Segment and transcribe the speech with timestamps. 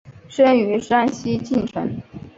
[0.29, 2.01] 生于山西晋城。